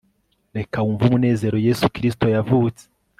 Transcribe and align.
reka 0.57 0.75
wumve 0.83 1.03
umunezero 1.05 1.57
yesu 1.67 1.85
kristo 1.95 2.25
yavutse 2.35 2.83